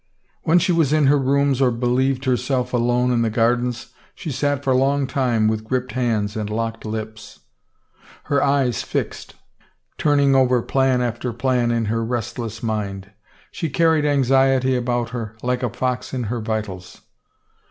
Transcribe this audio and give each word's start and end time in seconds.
When 0.41 0.57
she 0.57 0.71
was 0.71 0.91
in 0.93 1.05
her 1.05 1.17
rooms 1.19 1.61
or 1.61 1.69
believed 1.69 2.25
herself 2.25 2.73
alone 2.73 3.11
in 3.11 3.21
the 3.21 3.29
gardens, 3.29 3.93
she 4.15 4.31
sat 4.31 4.63
for 4.63 4.73
long 4.73 5.05
time 5.05 5.47
with 5.47 5.63
gripped 5.63 5.91
hands 5.91 6.35
and 6.35 6.49
locked 6.49 6.85
lips, 6.85 7.41
her 8.23 8.41
eyes 8.43 8.81
fixed, 8.81 9.35
turning 9.99 10.33
over 10.33 10.63
plan 10.63 11.03
after 11.03 11.31
plan 11.31 11.69
in 11.69 11.85
her 11.85 12.03
restless 12.03 12.63
mind. 12.63 13.11
She 13.51 13.69
carried 13.69 14.03
anxiety 14.05 14.75
about 14.75 15.01
with 15.03 15.11
her, 15.11 15.35
like 15.43 15.61
a 15.61 15.69
fox 15.69 16.15
in 16.15 16.23
her 16.33 16.39
vitals. 16.41 17.01